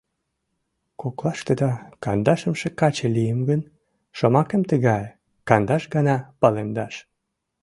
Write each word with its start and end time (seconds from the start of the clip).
—Коклаштыда 1.01 1.71
кандашымше 2.03 2.69
каче 2.79 3.07
лийым 3.15 3.39
гын, 3.49 3.61
шомакем 4.17 4.61
тыгае: 4.69 5.07
кандаш 5.47 5.83
гана 5.93 6.15
палемдаш. 6.39 6.95